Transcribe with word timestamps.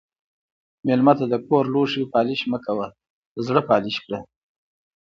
مېلمه 0.85 1.13
ته 1.19 1.25
د 1.31 1.33
کور 1.47 1.63
لوښي 1.73 2.03
پالش 2.13 2.41
مه 2.51 2.59
کوه، 2.65 2.87
زړه 3.45 3.61
پالش 3.69 3.95
کړه. 4.05 4.19